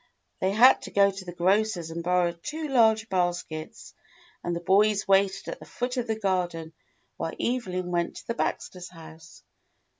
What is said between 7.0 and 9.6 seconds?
while Evelyn went to the Baxters' house.